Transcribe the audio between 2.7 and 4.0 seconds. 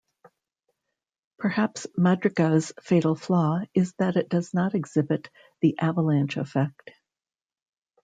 fatal flaw is